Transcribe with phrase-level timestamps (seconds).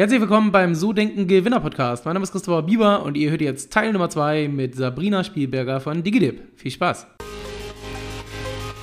[0.00, 2.06] Herzlich willkommen beim So Denken Gewinner Podcast.
[2.06, 5.78] Mein Name ist Christopher Bieber und ihr hört jetzt Teil Nummer 2 mit Sabrina Spielberger
[5.78, 6.40] von DigiDip.
[6.56, 7.06] Viel Spaß!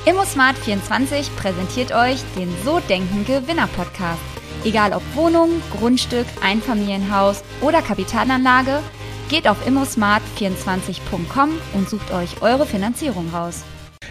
[0.05, 4.21] ImmoSmart24 präsentiert euch den So Denken Gewinner Podcast.
[4.63, 5.49] Egal ob Wohnung,
[5.79, 8.83] Grundstück, Einfamilienhaus oder Kapitalanlage,
[9.27, 13.63] geht auf immosmart24.com und sucht euch eure Finanzierung raus.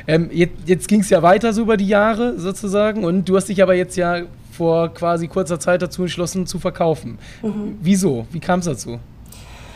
[0.09, 3.49] Ähm, jetzt jetzt ging es ja weiter so über die Jahre sozusagen und du hast
[3.49, 4.23] dich aber jetzt ja
[4.57, 7.19] vor quasi kurzer Zeit dazu entschlossen zu verkaufen.
[7.43, 7.79] Mhm.
[7.81, 8.27] Wieso?
[8.33, 8.99] Wie kam es dazu?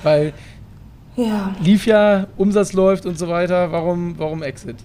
[0.02, 0.32] Weil
[1.16, 1.54] ja.
[1.62, 3.70] lief ja, Umsatz läuft und so weiter.
[3.72, 4.76] Warum, warum Exit?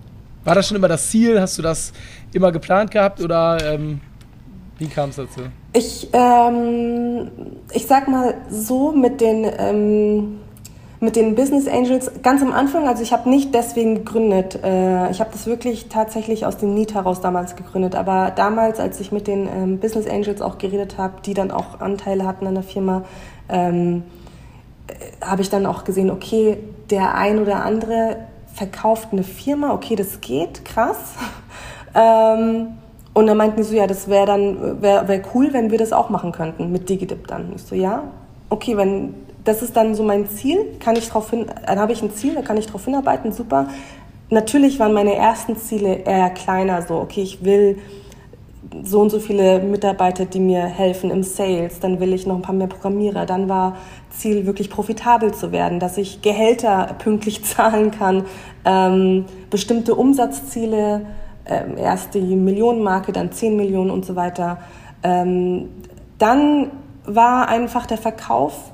[0.43, 1.39] War das schon immer das Ziel?
[1.39, 1.93] Hast du das
[2.33, 4.01] immer geplant gehabt oder ähm,
[4.77, 5.41] wie kam es dazu?
[5.73, 7.29] Ich, ähm,
[7.73, 10.39] ich sag mal so, mit den, ähm,
[11.05, 14.59] mit den Business Angels, ganz am Anfang, also ich habe nicht deswegen gegründet.
[14.63, 17.95] Äh, ich habe das wirklich tatsächlich aus dem Need heraus damals gegründet.
[17.95, 21.79] Aber damals, als ich mit den ähm, Business Angels auch geredet habe, die dann auch
[21.79, 23.03] Anteile hatten an der Firma,
[23.47, 24.03] ähm,
[24.87, 26.57] äh, habe ich dann auch gesehen, okay,
[26.89, 28.17] der ein oder andere
[28.53, 31.13] verkauft eine Firma, okay, das geht, krass.
[31.95, 32.69] ähm,
[33.13, 35.93] und dann meinten die so, ja, das wäre dann wär, wär cool, wenn wir das
[35.93, 37.53] auch machen könnten mit DigiDip dann.
[37.55, 38.03] Ich so, ja,
[38.49, 42.01] okay, wenn das ist dann so mein Ziel, kann ich darauf hin, dann habe ich
[42.01, 43.67] ein Ziel, da kann ich darauf hinarbeiten, super.
[44.29, 47.77] Natürlich waren meine ersten Ziele eher kleiner, so, okay, ich will
[48.83, 52.41] so und so viele Mitarbeiter, die mir helfen im Sales, dann will ich noch ein
[52.41, 53.25] paar mehr Programmierer.
[53.25, 53.77] Dann war
[54.09, 58.25] Ziel, wirklich profitabel zu werden, dass ich Gehälter pünktlich zahlen kann,
[58.65, 61.05] ähm, bestimmte Umsatzziele,
[61.45, 64.57] äh, erst die Millionenmarke, dann 10 Millionen und so weiter.
[65.03, 65.69] Ähm,
[66.17, 66.71] dann
[67.05, 68.71] war einfach der Verkauf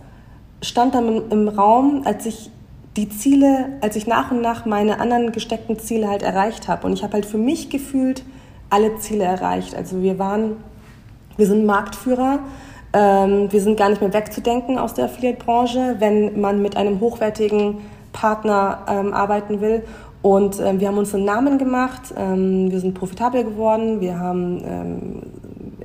[0.62, 2.50] stand dann im Raum, als ich
[2.98, 6.88] die Ziele, als ich nach und nach meine anderen gesteckten Ziele halt erreicht habe.
[6.88, 8.24] Und ich habe halt für mich gefühlt
[8.70, 9.76] alle Ziele erreicht.
[9.76, 10.58] Also wir waren,
[11.38, 12.40] wir sind Marktführer.
[12.94, 17.78] Ähm, wir sind gar nicht mehr wegzudenken aus der Affiliate-Branche, wenn man mit einem hochwertigen
[18.12, 19.84] Partner ähm, arbeiten will.
[20.22, 24.62] Und ähm, wir haben uns einen Namen gemacht, ähm, wir sind profitabel geworden, wir haben
[24.66, 25.22] ähm,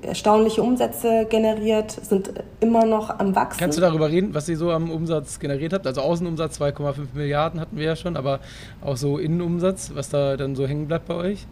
[0.02, 3.58] erstaunliche Umsätze generiert, sind immer noch am Wachsen.
[3.58, 5.86] Kannst du darüber reden, was ihr so am Umsatz generiert habt?
[5.86, 8.40] Also Außenumsatz 2,5 Milliarden hatten wir ja schon, aber
[8.84, 11.46] auch so Innenumsatz, was da dann so hängen bleibt bei euch?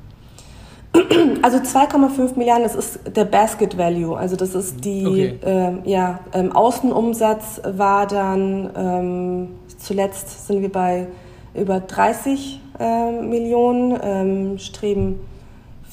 [1.42, 4.16] Also 2,5 Milliarden, das ist der Basket Value.
[4.16, 5.38] Also das ist die, okay.
[5.44, 11.08] ähm, ja, ähm, Außenumsatz war dann, ähm, zuletzt sind wir bei
[11.52, 15.18] über 30 ähm, Millionen, ähm, streben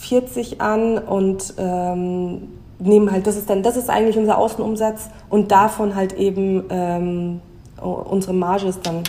[0.01, 5.51] 40 an und ähm, nehmen halt, das ist dann, das ist eigentlich unser Außenumsatz und
[5.51, 7.41] davon halt eben ähm,
[7.79, 9.03] unsere Marge ist dann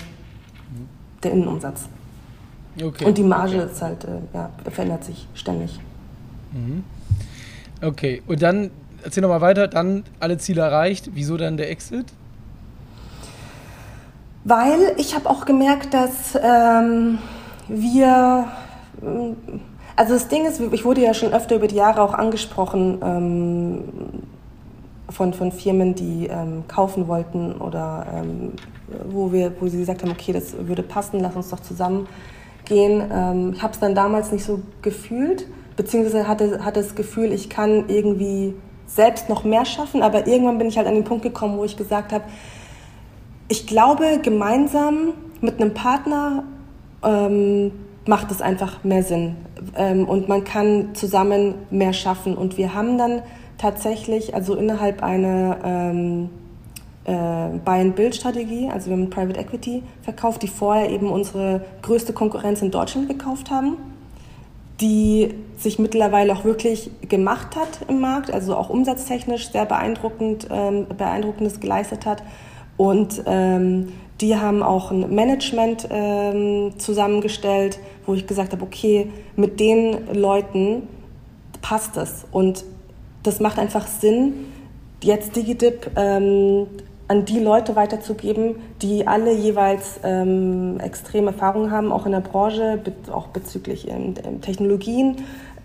[1.22, 1.88] der Innenumsatz.
[2.82, 3.04] Okay.
[3.04, 3.72] Und die Marge okay.
[3.72, 5.80] ist halt, äh, ja, verändert sich ständig.
[6.52, 6.84] Mhm.
[7.82, 8.70] Okay, und dann
[9.02, 11.10] erzähl nochmal weiter, dann alle Ziele erreicht.
[11.14, 12.06] Wieso dann der Exit?
[14.44, 17.18] Weil ich habe auch gemerkt, dass ähm,
[17.68, 18.46] wir
[19.96, 23.84] also das Ding ist, ich wurde ja schon öfter über die Jahre auch angesprochen ähm,
[25.08, 28.52] von, von Firmen, die ähm, kaufen wollten oder ähm,
[29.10, 32.08] wo, wir, wo sie gesagt haben, okay, das würde passen, lass uns doch zusammen
[32.64, 33.02] gehen.
[33.12, 37.50] Ähm, ich habe es dann damals nicht so gefühlt, beziehungsweise hatte, hatte das Gefühl, ich
[37.50, 38.54] kann irgendwie
[38.86, 41.76] selbst noch mehr schaffen, aber irgendwann bin ich halt an den Punkt gekommen, wo ich
[41.76, 42.24] gesagt habe,
[43.48, 46.44] ich glaube, gemeinsam mit einem Partner
[47.02, 47.72] ähm,
[48.06, 49.36] macht es einfach mehr Sinn
[49.76, 52.36] ähm, und man kann zusammen mehr schaffen.
[52.36, 53.22] Und wir haben dann
[53.58, 56.30] tatsächlich, also innerhalb einer ähm,
[57.04, 62.70] äh, Buy-and-Build-Strategie, also wir haben Private Equity verkauft, die vorher eben unsere größte Konkurrenz in
[62.70, 63.76] Deutschland gekauft haben,
[64.80, 70.86] die sich mittlerweile auch wirklich gemacht hat im Markt, also auch umsatztechnisch sehr beeindruckend, ähm,
[70.96, 72.22] beeindruckendes geleistet hat.
[72.82, 79.60] Und ähm, die haben auch ein Management ähm, zusammengestellt, wo ich gesagt habe, okay, mit
[79.60, 80.88] den Leuten
[81.60, 82.24] passt das.
[82.32, 82.64] Und
[83.22, 84.46] das macht einfach Sinn,
[85.00, 86.66] jetzt DigiDip ähm,
[87.06, 92.80] an die Leute weiterzugeben, die alle jeweils ähm, extreme Erfahrungen haben, auch in der Branche,
[93.12, 95.18] auch bezüglich ähm, Technologien,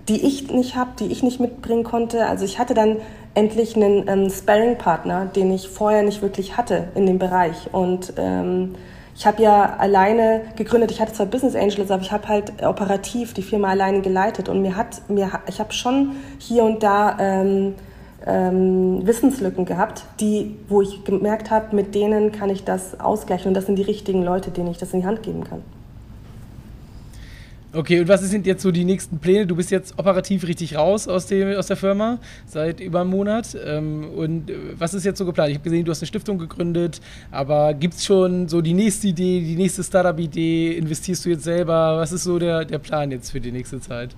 [0.08, 2.28] die ich nicht habe, die ich nicht mitbringen konnte.
[2.28, 2.98] Also ich hatte dann
[3.38, 7.69] endlich einen ähm, Sparring-Partner, den ich vorher nicht wirklich hatte in dem Bereich.
[7.72, 8.74] Und ähm,
[9.16, 13.36] ich habe ja alleine gegründet, ich hatte zwar Business Angels, aber ich habe halt operativ
[13.36, 17.75] die Firma alleine geleitet und mir hat, mir, ich habe schon hier und da ähm,
[18.25, 23.54] ähm, Wissenslücken gehabt, die, wo ich gemerkt habe, mit denen kann ich das ausgleichen und
[23.54, 25.62] das sind die richtigen Leute, denen ich das in die Hand geben kann.
[27.77, 29.45] Okay, und was sind jetzt so die nächsten Pläne?
[29.45, 33.56] Du bist jetzt operativ richtig raus aus, dem, aus der Firma seit über einem Monat.
[33.63, 35.51] Ähm, und äh, was ist jetzt so geplant?
[35.51, 39.09] Ich habe gesehen, du hast eine Stiftung gegründet, aber gibt es schon so die nächste
[39.09, 40.71] Idee, die nächste Startup-Idee?
[40.71, 41.97] Investierst du jetzt selber?
[41.97, 44.15] Was ist so der, der Plan jetzt für die nächste Zeit?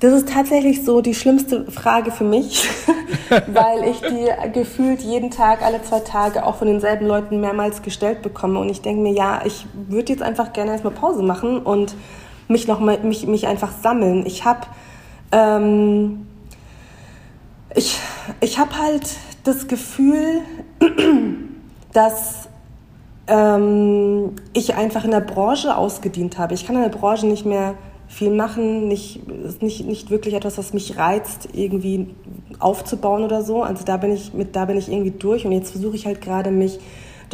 [0.00, 2.66] Das ist tatsächlich so die schlimmste Frage für mich,
[3.46, 8.22] weil ich die gefühlt jeden Tag, alle zwei Tage auch von denselben Leuten mehrmals gestellt
[8.22, 8.58] bekomme.
[8.60, 11.94] Und ich denke mir, ja, ich würde jetzt einfach gerne erstmal Pause machen und
[12.48, 14.26] mich noch mal, mich, mich einfach sammeln.
[14.26, 14.66] Ich habe
[15.32, 16.26] ähm,
[17.74, 17.98] ich,
[18.40, 20.42] ich habe halt das Gefühl,
[21.92, 22.48] dass
[23.26, 26.54] ähm, ich einfach in der Branche ausgedient habe.
[26.54, 27.74] Ich kann in der Branche nicht mehr
[28.06, 32.14] viel machen, nicht, ist nicht, nicht wirklich etwas, was mich reizt, irgendwie
[32.60, 33.62] aufzubauen oder so.
[33.62, 36.20] Also da bin ich mit, da bin ich irgendwie durch und jetzt versuche ich halt
[36.20, 36.78] gerade mich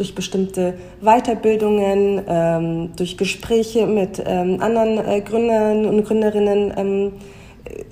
[0.01, 7.11] durch bestimmte Weiterbildungen, ähm, durch Gespräche mit ähm, anderen äh, Gründern und Gründerinnen ähm,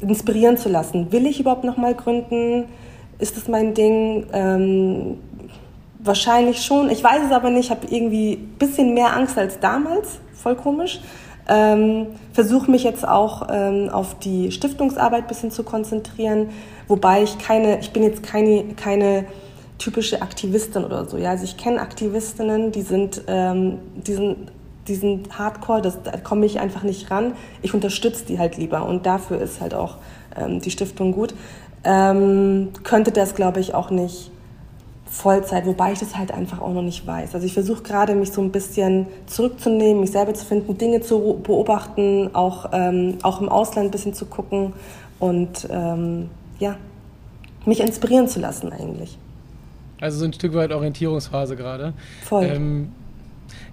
[0.01, 1.11] inspirieren zu lassen.
[1.11, 2.65] Will ich überhaupt noch mal gründen?
[3.19, 4.25] Ist das mein Ding?
[4.33, 5.19] Ähm,
[6.00, 6.89] wahrscheinlich schon.
[6.89, 7.65] Ich weiß es aber nicht.
[7.65, 10.19] Ich habe irgendwie ein bisschen mehr Angst als damals.
[10.33, 11.01] Voll komisch.
[11.47, 16.50] Ähm, Versuche mich jetzt auch ähm, auf die Stiftungsarbeit ein bisschen zu konzentrieren,
[16.88, 19.25] wobei ich keine, ich bin jetzt keine, keine
[19.79, 21.17] typische Aktivistin oder so.
[21.17, 24.51] Ja, also ich kenne Aktivistinnen, die sind, ähm, die sind,
[24.87, 27.33] die sind Hardcore, das, da komme ich einfach nicht ran.
[27.61, 29.95] Ich unterstütze die halt lieber und dafür ist halt auch
[30.35, 31.33] ähm, die Stiftung gut.
[31.83, 34.31] Ähm, könnte das, glaube ich, auch nicht
[35.05, 37.33] Vollzeit, wobei ich das halt einfach auch noch nicht weiß.
[37.33, 41.39] Also ich versuche gerade, mich so ein bisschen zurückzunehmen, mich selber zu finden, Dinge zu
[41.41, 44.73] beobachten, auch, ähm, auch im Ausland ein bisschen zu gucken
[45.19, 46.29] und ähm,
[46.59, 46.75] ja,
[47.65, 49.17] mich inspirieren zu lassen eigentlich.
[50.01, 51.94] Also so ein Stück weit Orientierungsphase gerade.
[52.24, 52.46] Voll.
[52.46, 52.92] Ähm,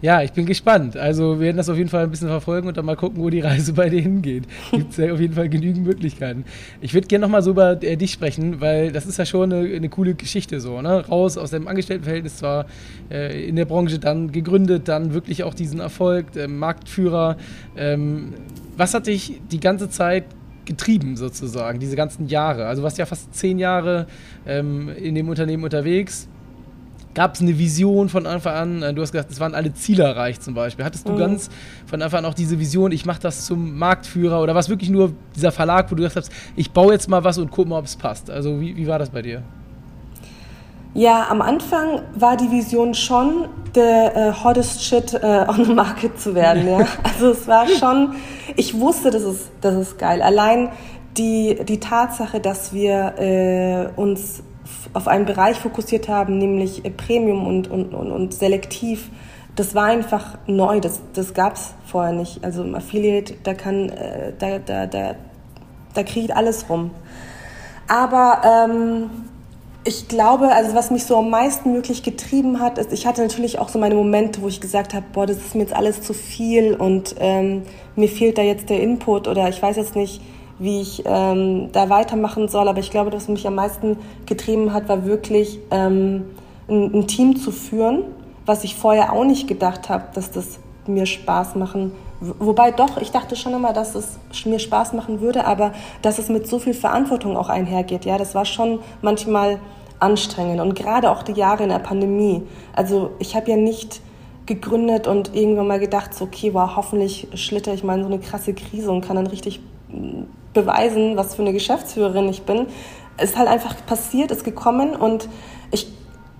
[0.02, 0.96] ja, ich bin gespannt.
[0.96, 3.30] Also wir werden das auf jeden Fall ein bisschen verfolgen und dann mal gucken, wo
[3.30, 4.44] die Reise bei dir hingeht.
[4.70, 6.44] Gibt es ja auf jeden Fall genügend Möglichkeiten.
[6.80, 9.74] Ich würde gerne nochmal so über äh, dich sprechen, weil das ist ja schon eine,
[9.74, 10.80] eine, coole Geschichte so.
[10.82, 11.06] Ne?
[11.06, 12.66] Raus aus dem Angestelltenverhältnis zwar
[13.10, 17.36] äh, in der Branche, dann gegründet, dann wirklich auch diesen Erfolg, äh, Marktführer.
[17.76, 18.34] Ähm,
[18.76, 20.24] was hat dich die ganze Zeit
[20.66, 22.66] getrieben sozusagen, diese ganzen Jahre?
[22.66, 24.06] Also du warst ja fast zehn Jahre
[24.46, 26.28] ähm, in dem Unternehmen unterwegs.
[27.14, 28.82] Gab es eine Vision von Anfang an?
[28.82, 30.84] Äh, du hast gesagt, es waren alle Ziele erreicht zum Beispiel.
[30.84, 31.18] Hattest du mhm.
[31.18, 31.48] ganz
[31.86, 34.90] von Anfang an auch diese Vision, ich mache das zum Marktführer oder war es wirklich
[34.90, 37.78] nur dieser Verlag, wo du gesagt hast, ich baue jetzt mal was und guck mal,
[37.78, 38.30] ob es passt?
[38.30, 39.42] Also wie, wie war das bei dir?
[40.96, 46.18] Ja, am Anfang war die Vision schon, der uh, hottest shit uh, on the market
[46.18, 46.66] zu werden.
[46.66, 46.86] Ja?
[47.02, 48.14] Also es war schon,
[48.56, 50.22] ich wusste, das ist, das ist geil.
[50.22, 50.70] Allein
[51.18, 54.42] die, die Tatsache, dass wir äh, uns
[54.94, 59.10] auf einen Bereich fokussiert haben, nämlich äh, Premium und, und, und, und selektiv,
[59.54, 62.42] das war einfach neu, das, das gab es vorher nicht.
[62.42, 65.14] Also im Affiliate, da kann, äh, da, da, da,
[65.92, 66.90] da kriegt alles rum.
[67.86, 69.10] Aber ähm,
[69.86, 73.60] ich glaube, also was mich so am meisten möglich getrieben hat, ist, ich hatte natürlich
[73.60, 76.12] auch so meine Momente, wo ich gesagt habe, boah, das ist mir jetzt alles zu
[76.12, 77.62] viel und ähm,
[77.94, 80.20] mir fehlt da jetzt der Input oder ich weiß jetzt nicht,
[80.58, 82.66] wie ich ähm, da weitermachen soll.
[82.66, 86.24] Aber ich glaube, was mich am meisten getrieben hat, war wirklich ähm,
[86.68, 88.02] ein, ein Team zu führen,
[88.44, 93.10] was ich vorher auch nicht gedacht habe, dass das mir Spaß machen Wobei doch, ich
[93.10, 96.72] dachte schon immer, dass es mir Spaß machen würde, aber dass es mit so viel
[96.72, 98.06] Verantwortung auch einhergeht.
[98.06, 99.58] Ja, das war schon manchmal
[100.00, 102.42] anstrengend und gerade auch die Jahre in der Pandemie.
[102.74, 104.00] Also ich habe ja nicht
[104.46, 108.18] gegründet und irgendwann mal gedacht, so, okay, wow, hoffentlich schlitter ich mal in so eine
[108.18, 110.22] krasse Krise und kann dann richtig mm,
[110.54, 112.66] beweisen, was für eine Geschäftsführerin ich bin.
[113.18, 115.28] Es ist halt einfach passiert, ist gekommen und
[115.70, 115.92] ich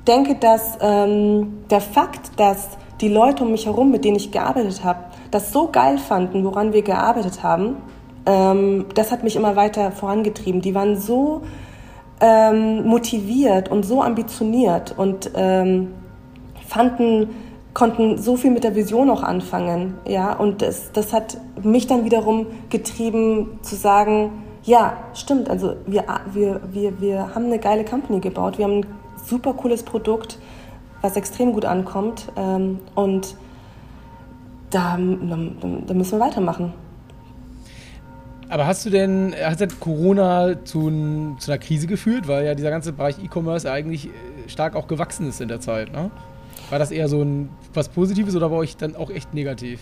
[0.06, 2.68] denke, dass ähm, der Fakt, dass
[3.00, 5.00] die Leute um mich herum, mit denen ich gearbeitet habe,
[5.31, 7.76] das so geil fanden, woran wir gearbeitet haben,
[8.26, 10.61] ähm, das hat mich immer weiter vorangetrieben.
[10.61, 11.43] Die waren so
[12.21, 15.93] ähm, motiviert und so ambitioniert und ähm,
[16.67, 17.29] fanden,
[17.75, 19.95] konnten so viel mit der Vision auch anfangen.
[20.07, 20.33] Ja?
[20.33, 24.31] Und das, das hat mich dann wiederum getrieben zu sagen,
[24.65, 28.87] ja, stimmt, also wir, wir, wir, wir haben eine geile Company gebaut, wir haben ein
[29.25, 30.38] super cooles Produkt,
[31.03, 33.37] was extrem gut ankommt ähm, und
[34.71, 36.73] da, da, müssen wir weitermachen.
[38.49, 42.71] Aber hast du denn, hat denn Corona zu, zu, einer Krise geführt, weil ja dieser
[42.71, 44.11] ganze Bereich E-Commerce eigentlich äh,
[44.49, 46.11] stark auch gewachsen ist in der Zeit, ne?
[46.71, 49.81] War das eher so ein was Positives oder war euch dann auch echt negativ?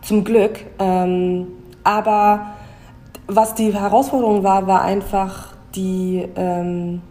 [0.00, 0.64] Zum Glück.
[0.78, 1.48] Ähm,
[1.84, 2.52] aber
[3.26, 7.02] was die Herausforderung war, war einfach die, ähm,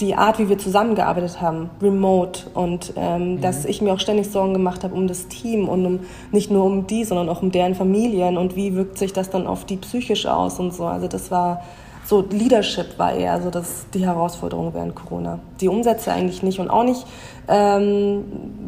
[0.00, 2.50] die Art, wie wir zusammengearbeitet haben, remote.
[2.54, 3.40] Und ähm, mhm.
[3.40, 6.00] dass ich mir auch ständig Sorgen gemacht habe um das Team und um
[6.32, 9.46] nicht nur um die, sondern auch um deren Familien und wie wirkt sich das dann
[9.46, 10.86] auf die psychisch aus und so.
[10.86, 11.62] Also das war
[12.04, 15.38] so Leadership war eher so das, die Herausforderung während Corona.
[15.60, 17.06] Die Umsätze eigentlich nicht und auch nicht,
[17.48, 18.24] ähm,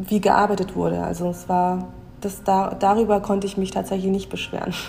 [0.07, 1.03] wie gearbeitet wurde.
[1.03, 1.87] Also es war,
[2.21, 4.73] das, da, darüber konnte ich mich tatsächlich nicht beschweren.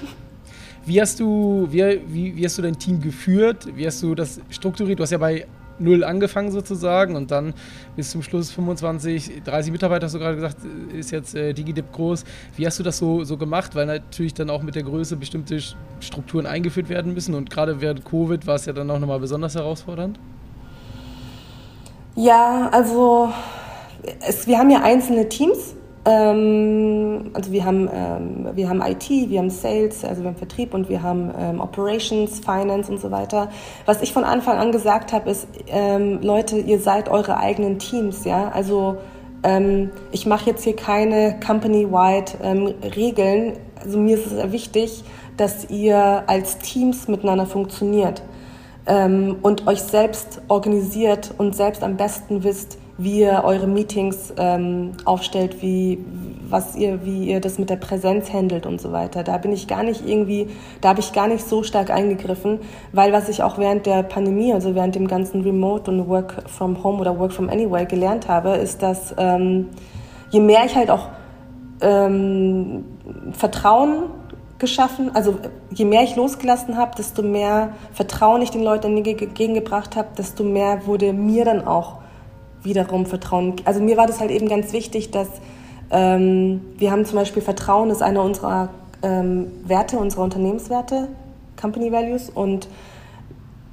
[0.87, 3.69] Wie hast du, wie, wie, wie hast du dein Team geführt?
[3.77, 4.99] Wie hast du das strukturiert?
[4.99, 5.45] Du hast ja bei
[5.79, 7.55] null angefangen sozusagen und dann
[7.97, 10.59] bis zum Schluss 25, 30 Mitarbeiter, hast du gerade gesagt,
[10.93, 12.25] ist jetzt äh, DigiDip groß.
[12.57, 13.75] Wie hast du das so, so gemacht?
[13.75, 15.59] Weil natürlich dann auch mit der Größe bestimmte
[16.01, 19.55] Strukturen eingeführt werden müssen und gerade während Covid war es ja dann auch nochmal besonders
[19.55, 20.19] herausfordernd.
[22.15, 23.33] Ja, also
[24.27, 25.75] es, wir haben ja einzelne Teams
[26.11, 30.89] also wir haben, ähm, wir haben IT, wir haben Sales, also wir haben Vertrieb und
[30.89, 33.51] wir haben ähm, Operations, Finance und so weiter.
[33.85, 38.25] Was ich von Anfang an gesagt habe, ist, ähm, Leute, ihr seid eure eigenen Teams,
[38.25, 38.49] ja.
[38.49, 38.97] Also
[39.43, 43.55] ähm, ich mache jetzt hier keine company-wide ähm, Regeln.
[43.83, 45.05] Also mir ist es sehr wichtig,
[45.37, 48.23] dass ihr als Teams miteinander funktioniert
[49.43, 55.63] und euch selbst organisiert und selbst am besten wisst, wie ihr eure Meetings ähm, aufstellt,
[55.63, 56.05] wie,
[56.49, 59.23] was ihr, wie ihr das mit der Präsenz handelt und so weiter.
[59.23, 60.49] Da bin ich gar nicht irgendwie,
[60.81, 62.59] da habe ich gar nicht so stark eingegriffen,
[62.93, 66.83] weil was ich auch während der Pandemie, also während dem ganzen Remote und Work from
[66.83, 69.69] Home oder Work from Anywhere gelernt habe, ist, dass ähm,
[70.31, 71.09] je mehr ich halt auch
[71.81, 72.85] ähm,
[73.31, 74.07] Vertrauen
[74.59, 75.37] geschaffen, also
[75.71, 80.85] je mehr ich losgelassen habe, desto mehr Vertrauen ich den Leuten entgegengebracht habe, desto mehr
[80.87, 81.99] wurde mir dann auch
[82.63, 83.57] wiederum Vertrauen.
[83.65, 85.29] Also mir war das halt eben ganz wichtig, dass
[85.91, 88.71] ähm, wir haben zum Beispiel Vertrauen ist einer unserer
[89.03, 91.09] ähm, Werte, unserer Unternehmenswerte,
[91.61, 92.31] Company Values.
[92.31, 92.69] Und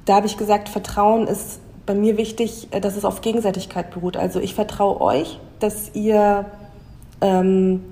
[0.04, 4.16] da habe ich gesagt, Vertrauen ist bei mir wichtig, äh, dass es auf Gegenseitigkeit beruht.
[4.16, 6.46] Also ich vertraue euch, dass ihr
[7.20, 7.82] ähm,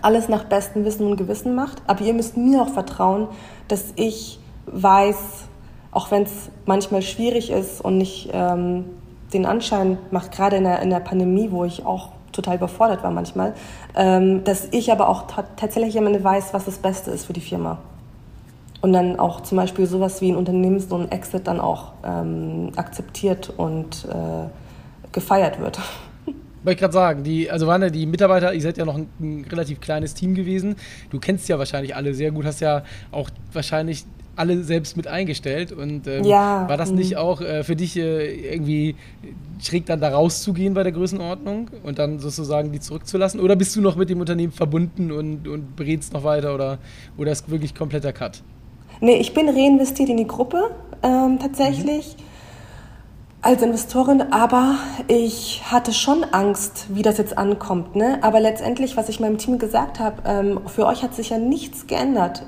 [0.00, 1.82] alles nach bestem Wissen und Gewissen macht.
[1.86, 3.28] Aber ihr müsst mir auch vertrauen,
[3.68, 5.16] dass ich weiß,
[5.90, 8.84] auch wenn es manchmal schwierig ist und nicht ähm,
[9.32, 13.10] den Anschein macht, gerade in der, in der Pandemie, wo ich auch total überfordert war
[13.10, 13.54] manchmal,
[13.94, 15.24] ähm, dass ich aber auch
[15.56, 17.78] tatsächlich am Ende weiß, was das Beste ist für die Firma.
[18.80, 23.52] Und dann auch zum Beispiel sowas wie ein Unternehmens- und Exit dann auch ähm, akzeptiert
[23.56, 24.48] und äh,
[25.12, 25.78] gefeiert wird.
[26.64, 29.08] Wollte ich gerade sagen, die, also waren ja die Mitarbeiter, ihr seid ja noch ein,
[29.20, 30.76] ein, relativ kleines Team gewesen.
[31.10, 34.04] Du kennst ja wahrscheinlich alle sehr gut, hast ja auch wahrscheinlich
[34.36, 35.72] alle selbst mit eingestellt.
[35.72, 36.68] Und ähm, ja.
[36.68, 37.16] war das nicht mhm.
[37.18, 38.96] auch äh, für dich äh, irgendwie
[39.60, 43.40] schräg dann da rauszugehen bei der Größenordnung und dann sozusagen die zurückzulassen?
[43.40, 46.78] Oder bist du noch mit dem Unternehmen verbunden und, und berätst noch weiter oder,
[47.16, 48.42] oder ist wirklich kompletter Cut?
[49.00, 50.70] Nee, ich bin reinvestiert in die Gruppe
[51.02, 52.16] ähm, tatsächlich.
[52.18, 52.32] Mhm
[53.42, 54.76] als Investorin, aber
[55.08, 57.96] ich hatte schon Angst, wie das jetzt ankommt.
[57.96, 58.20] Ne?
[58.22, 61.88] Aber letztendlich, was ich meinem Team gesagt habe, ähm, für euch hat sich ja nichts
[61.88, 62.44] geändert.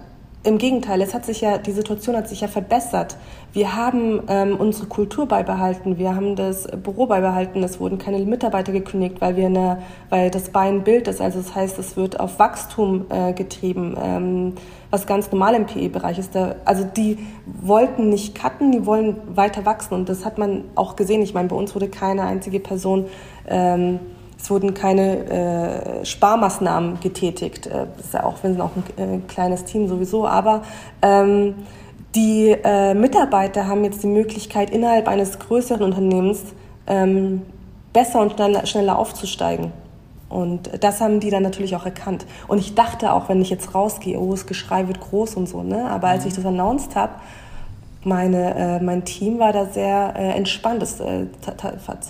[0.46, 3.16] Im Gegenteil, es hat sich ja, die Situation hat sich ja verbessert.
[3.54, 8.70] Wir haben ähm, unsere Kultur beibehalten, wir haben das Büro beibehalten, es wurden keine Mitarbeiter
[8.70, 9.78] gekündigt, weil wir eine,
[10.10, 11.22] weil das Bein Bild ist.
[11.22, 14.52] Also das heißt, es wird auf Wachstum äh, getrieben, ähm,
[14.90, 16.34] was ganz normal im PE-Bereich ist.
[16.34, 20.94] Da, also die wollten nicht cutten, die wollen weiter wachsen und das hat man auch
[20.94, 21.22] gesehen.
[21.22, 23.06] Ich meine, bei uns wurde keine einzige Person
[23.48, 23.98] ähm,
[24.44, 27.66] es wurden keine äh, Sparmaßnahmen getätigt.
[27.66, 30.60] Äh, das ist ja auch, wir sind auch ein äh, kleines Team sowieso, aber
[31.00, 31.54] ähm,
[32.14, 36.42] die äh, Mitarbeiter haben jetzt die Möglichkeit, innerhalb eines größeren Unternehmens
[36.86, 37.40] ähm,
[37.94, 39.72] besser und schneller, schneller aufzusteigen.
[40.28, 42.26] Und das haben die dann natürlich auch erkannt.
[42.46, 45.62] Und ich dachte auch, wenn ich jetzt rausgehe, oh, das Geschrei wird groß und so,
[45.62, 45.88] ne?
[45.90, 46.28] Aber als mhm.
[46.28, 47.14] ich das announced habe,
[48.04, 51.26] meine, äh, mein Team war da sehr äh, entspannt, ist äh,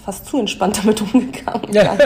[0.05, 1.73] fast zu entspannt damit umgegangen.
[1.73, 1.93] Ja.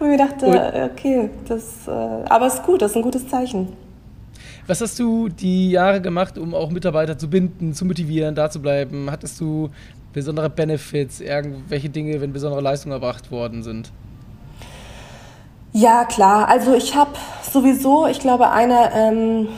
[0.00, 3.68] Und ich dachte, okay, das, äh, aber es ist gut, das ist ein gutes Zeichen.
[4.66, 8.62] Was hast du die Jahre gemacht, um auch Mitarbeiter zu binden, zu motivieren, da zu
[8.62, 9.10] bleiben?
[9.10, 9.70] Hattest du
[10.12, 13.90] besondere Benefits, irgendwelche Dinge, wenn besondere Leistungen erbracht worden sind?
[15.72, 16.48] Ja, klar.
[16.48, 17.12] Also ich habe
[17.52, 19.48] sowieso, ich glaube, einer ähm,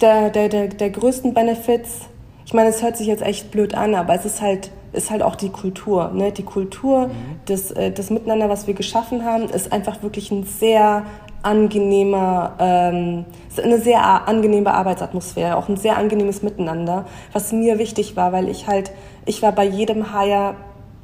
[0.00, 2.02] der, der, der, der größten Benefits,
[2.44, 5.22] ich meine, es hört sich jetzt echt blöd an, aber es ist halt, ist halt
[5.22, 6.10] auch die Kultur.
[6.12, 6.32] Ne?
[6.32, 7.12] Die Kultur, mhm.
[7.46, 11.04] das, äh, das Miteinander, was wir geschaffen haben, ist einfach wirklich ein sehr
[11.42, 13.24] angenehmer, ähm,
[13.62, 18.66] eine sehr angenehme Arbeitsatmosphäre, auch ein sehr angenehmes Miteinander, was mir wichtig war, weil ich
[18.66, 18.92] halt,
[19.26, 20.54] ich war bei jedem Hire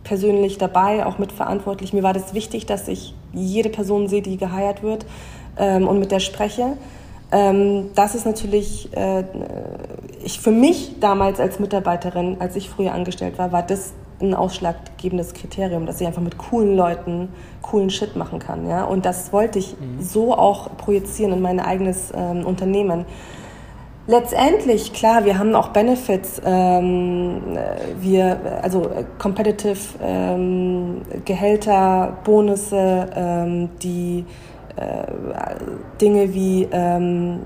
[0.04, 1.92] persönlich dabei, auch mitverantwortlich.
[1.92, 5.06] Mir war das wichtig, dass ich jede Person sehe, die geheiert wird
[5.58, 6.76] ähm, und mit der spreche.
[7.33, 9.25] Ähm, das ist natürlich, äh,
[10.25, 15.35] ich für mich damals als Mitarbeiterin, als ich früher angestellt war, war das ein ausschlaggebendes
[15.35, 17.28] Kriterium, dass ich einfach mit coolen Leuten
[17.62, 18.68] coolen Shit machen kann.
[18.68, 18.85] Ja?
[18.85, 20.00] Und das wollte ich mhm.
[20.00, 23.04] so auch projizieren in mein eigenes ähm, Unternehmen.
[24.09, 27.59] Letztendlich, klar, wir haben auch Benefits, ähm,
[28.00, 34.25] wir, also äh, competitive ähm, Gehälter, Bonusse, ähm, die äh,
[36.00, 37.40] Dinge wie ähm,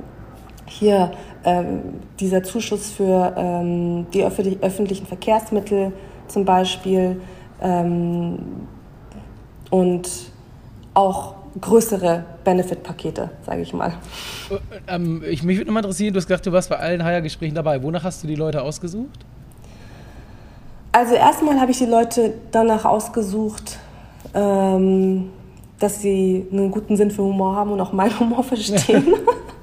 [0.66, 1.12] hier
[1.44, 5.92] ähm, dieser Zuschuss für ähm, die öffentlichen Verkehrsmittel
[6.28, 7.20] zum Beispiel
[7.60, 8.38] ähm,
[9.70, 10.08] und
[10.94, 13.94] auch größere Benefit-Pakete, sage ich mal.
[14.86, 17.82] Ähm, ich, mich würde nochmal interessieren, du hast gesagt, du warst bei allen Hire-Gesprächen dabei.
[17.82, 19.24] Wonach hast du die Leute ausgesucht?
[20.92, 23.78] Also erstmal habe ich die Leute danach ausgesucht,
[24.34, 25.30] ähm,
[25.80, 29.14] dass sie einen guten Sinn für Humor haben und auch meinen Humor verstehen.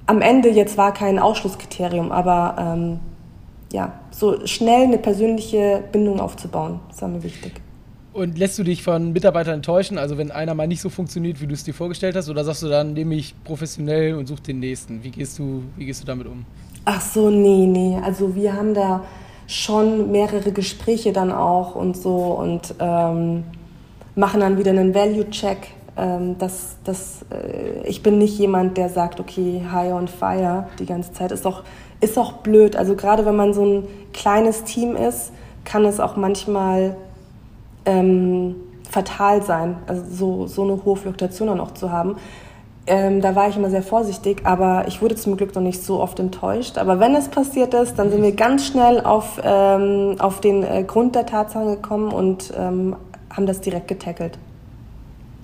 [0.07, 2.99] am Ende jetzt war kein Ausschlusskriterium, aber ähm,
[3.71, 7.61] ja, so schnell eine persönliche Bindung aufzubauen, das war mir wichtig.
[8.13, 9.99] Und lässt du dich von Mitarbeitern enttäuschen?
[9.99, 12.63] Also wenn einer mal nicht so funktioniert, wie du es dir vorgestellt hast, oder sagst
[12.63, 15.03] du dann, nehme ich professionell und such den nächsten?
[15.03, 16.43] Wie gehst du, wie gehst du damit um?
[16.89, 17.99] Ach so, nee, nee.
[18.01, 19.03] Also wir haben da
[19.45, 23.43] schon mehrere Gespräche dann auch und so und ähm,
[24.15, 25.57] machen dann wieder einen Value-Check
[25.97, 30.85] ähm, dass, dass, äh, ich bin nicht jemand, der sagt, okay, hire und fire die
[30.85, 31.33] ganze Zeit.
[31.33, 31.63] Ist auch,
[31.99, 32.77] ist auch blöd.
[32.77, 35.33] Also gerade wenn man so ein kleines Team ist,
[35.65, 36.95] kann es auch manchmal
[37.85, 38.55] ähm,
[38.89, 42.15] fatal sein, also so, so eine hohe Fluktuation dann auch zu haben.
[42.89, 45.99] Ähm, da war ich immer sehr vorsichtig, aber ich wurde zum Glück noch nicht so
[45.99, 46.77] oft enttäuscht.
[46.77, 50.83] Aber wenn es passiert ist, dann sind wir ganz schnell auf, ähm, auf den äh,
[50.87, 52.95] Grund der Tatsache gekommen und ähm,
[53.29, 54.37] haben das direkt getackelt.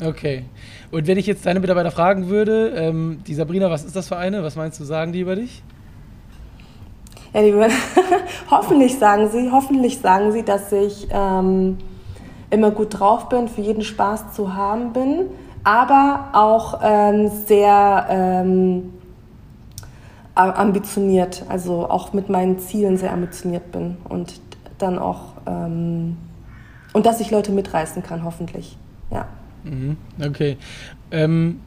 [0.01, 0.45] Okay.
[0.91, 4.17] Und wenn ich jetzt deine Mitarbeiter fragen würde, ähm, die Sabrina, was ist das für
[4.17, 4.43] eine?
[4.43, 5.63] Was meinst du, sagen die über dich?
[7.33, 7.53] Ja, die
[8.51, 11.77] hoffentlich sagen sie, hoffentlich sagen sie, dass ich ähm,
[12.51, 15.25] immer gut drauf bin, für jeden Spaß zu haben bin,
[15.63, 18.93] aber auch ähm, sehr ähm,
[20.35, 24.39] ambitioniert, also auch mit meinen Zielen sehr ambitioniert bin und
[24.77, 26.17] dann auch ähm,
[26.93, 28.77] und dass ich Leute mitreißen kann, hoffentlich.
[29.11, 29.27] Ja.
[29.63, 30.57] Mhm, okay.
[31.11, 31.59] Ähm,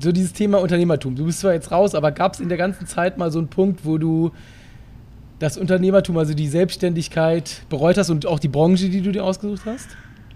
[0.00, 1.14] so dieses Thema Unternehmertum.
[1.14, 3.48] Du bist zwar jetzt raus, aber gab es in der ganzen Zeit mal so einen
[3.48, 4.30] Punkt, wo du
[5.38, 9.62] das Unternehmertum, also die Selbstständigkeit bereut hast und auch die Branche, die du dir ausgesucht
[9.66, 9.88] hast?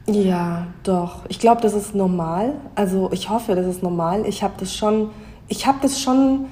[0.07, 1.21] Ja, doch.
[1.29, 2.55] Ich glaube, das ist normal.
[2.75, 4.27] Also ich hoffe, das ist normal.
[4.27, 5.11] Ich habe das schon,
[5.49, 6.47] ich habe das schon,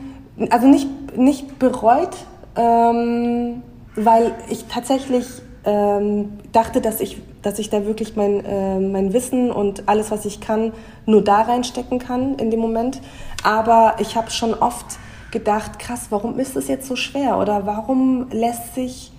[0.50, 2.16] also nicht, nicht bereut,
[2.56, 3.62] ähm,
[3.96, 5.26] weil ich tatsächlich
[5.64, 10.24] ähm, dachte, dass ich, dass ich da wirklich mein, äh, mein Wissen und alles, was
[10.24, 10.72] ich kann,
[11.06, 13.00] nur da reinstecken kann in dem Moment.
[13.42, 14.86] Aber ich habe schon oft
[15.32, 17.38] gedacht, krass, warum ist es jetzt so schwer?
[17.38, 19.12] Oder warum lässt sich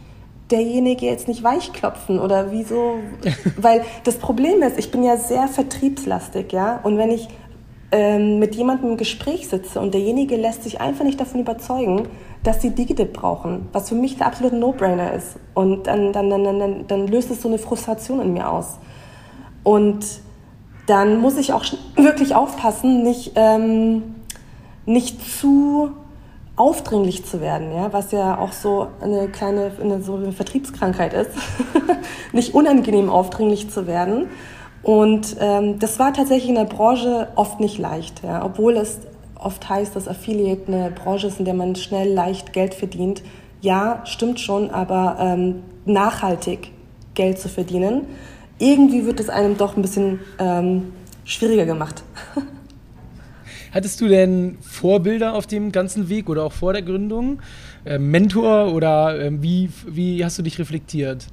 [0.52, 2.20] derjenige jetzt nicht weichklopfen?
[2.20, 2.96] Oder wieso?
[3.58, 6.80] Weil das Problem ist, ich bin ja sehr vertriebslastig, ja.
[6.84, 7.28] Und wenn ich
[7.92, 12.08] ähm, mit jemandem im Gespräch sitze und derjenige lässt sich einfach nicht davon überzeugen,
[12.44, 15.36] dass sie Digidip brauchen, was für mich der absolute No-Brainer ist.
[15.54, 18.78] Und dann, dann, dann, dann, dann löst es so eine Frustration in mir aus.
[19.64, 20.06] Und
[20.88, 24.16] dann muss ich auch wirklich aufpassen, nicht, ähm,
[24.86, 25.92] nicht zu
[26.56, 31.32] aufdringlich zu werden, ja, was ja auch so eine kleine eine, so eine Vertriebskrankheit ist,
[32.34, 34.28] nicht unangenehm aufdringlich zu werden.
[34.84, 39.00] Und ähm, das war tatsächlich in der Branche oft nicht leicht, ja, obwohl es
[39.36, 43.24] oft heißt, dass Affiliate eine Branche ist, in der man schnell leicht Geld verdient.
[43.62, 46.72] Ja, stimmt schon, aber ähm, nachhaltig
[47.14, 48.08] Geld zu verdienen,
[48.60, 50.94] irgendwie wird es einem doch ein bisschen ähm,
[51.26, 52.04] schwieriger gemacht.
[53.72, 57.40] Hattest du denn Vorbilder auf dem ganzen Weg oder auch vor der Gründung?
[57.86, 61.28] Äh, Mentor oder äh, wie, wie hast du dich reflektiert?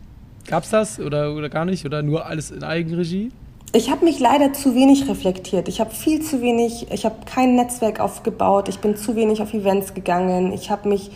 [0.47, 3.31] Gab es das oder, oder gar nicht oder nur alles in Eigenregie?
[3.73, 5.69] Ich habe mich leider zu wenig reflektiert.
[5.69, 9.53] Ich habe viel zu wenig, ich habe kein Netzwerk aufgebaut, ich bin zu wenig auf
[9.53, 11.11] Events gegangen, ich habe mich,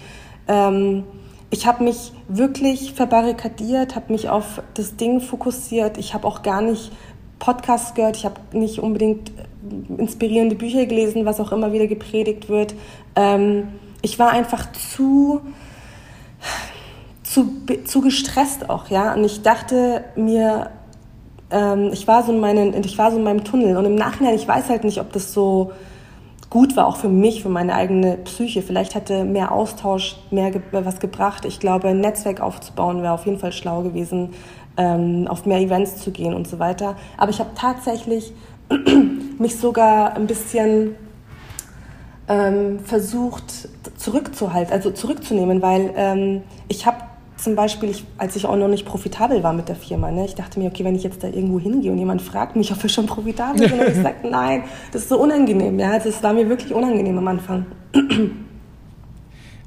[0.49, 1.05] ähm,
[1.51, 5.97] ich habe mich wirklich verbarrikadiert, habe mich auf das Ding fokussiert.
[5.97, 6.91] Ich habe auch gar nicht
[7.39, 9.33] Podcasts gehört, ich habe nicht unbedingt
[9.97, 12.75] inspirierende Bücher gelesen, was auch immer wieder gepredigt wird.
[13.17, 13.69] Ähm,
[14.03, 15.41] ich war einfach zu,
[17.23, 17.53] zu,
[17.85, 19.15] zu gestresst auch, ja.
[19.15, 20.71] Und ich dachte mir,
[21.51, 23.77] ähm, ich, war so in meinen, ich war so in meinem Tunnel.
[23.77, 25.73] Und im Nachhinein, ich weiß halt nicht, ob das so
[26.51, 28.63] gut war, auch für mich, für meine eigene Psyche.
[28.63, 31.45] Vielleicht hätte mehr Austausch mehr ge was gebracht.
[31.45, 34.35] Ich glaube, ein Netzwerk aufzubauen wäre auf jeden Fall schlau gewesen,
[34.77, 36.97] ähm, auf mehr Events zu gehen und so weiter.
[37.17, 38.33] Aber ich habe tatsächlich
[39.39, 40.95] mich sogar ein bisschen
[42.29, 46.99] ähm, versucht zurückzuhalten, also zurückzunehmen, weil ähm, ich habe
[47.37, 50.37] zum Beispiel, ich, als ich auch noch nicht profitabel war mit der Firma, ne, ich
[50.37, 52.89] dachte mir, okay, wenn ich jetzt da irgendwo hingehe und jemand fragt mich, ob wir
[52.89, 55.79] schon profitabel sind, und ich sage, nein, das ist so unangenehm.
[55.79, 57.67] Ja, das also war mir wirklich unangenehm am Anfang.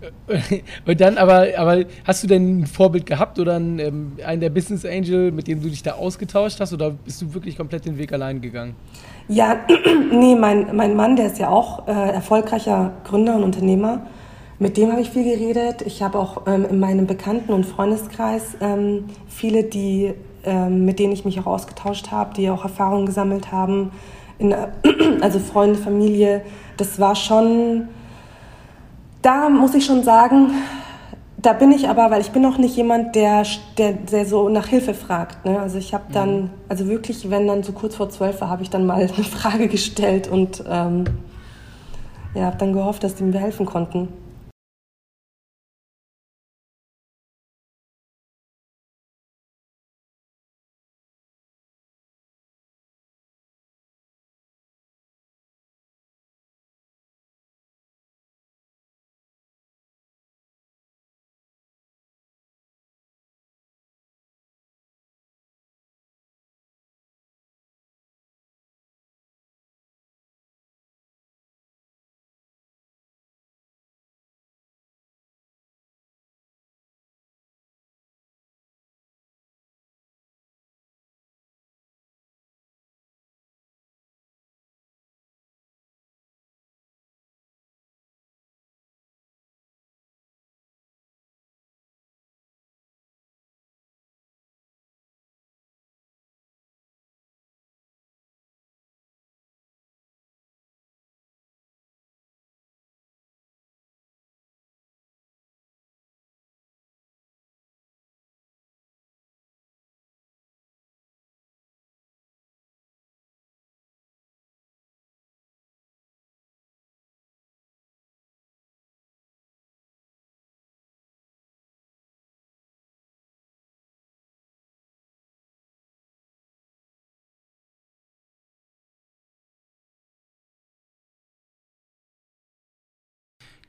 [0.85, 4.49] Und dann, aber, aber hast du denn ein Vorbild gehabt oder einen, ähm, einen der
[4.49, 7.97] Business Angel, mit dem du dich da ausgetauscht hast oder bist du wirklich komplett den
[7.97, 8.75] Weg allein gegangen?
[9.27, 9.57] Ja,
[10.11, 14.05] nee, mein, mein Mann, der ist ja auch äh, erfolgreicher Gründer und Unternehmer.
[14.57, 15.81] Mit dem habe ich viel geredet.
[15.81, 20.13] Ich habe auch ähm, in meinem Bekannten- und Freundeskreis ähm, viele, die,
[20.45, 23.91] ähm, mit denen ich mich auch ausgetauscht habe, die auch Erfahrungen gesammelt haben.
[24.37, 24.55] In,
[25.21, 26.41] also Freunde, Familie.
[26.77, 27.89] Das war schon
[29.25, 30.51] da muss ich schon sagen,
[31.37, 33.43] da bin ich aber, weil ich bin noch nicht jemand, der,
[33.77, 35.45] der, der so nach Hilfe fragt.
[35.45, 35.59] Ne?
[35.59, 36.49] Also ich habe dann, mhm.
[36.69, 39.67] also wirklich, wenn dann so kurz vor zwölf war, habe ich dann mal eine Frage
[39.67, 41.05] gestellt und ähm,
[42.35, 44.09] ja, habe dann gehofft, dass die mir helfen konnten.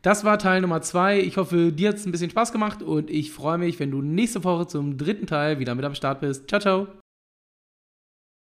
[0.06, 1.18] Das war Teil Nummer zwei.
[1.18, 4.02] Ich hoffe, dir hat es ein bisschen Spaß gemacht und ich freue mich, wenn du
[4.02, 6.48] nächste Woche zum dritten Teil wieder mit am Start bist.
[6.48, 6.86] Ciao, ciao.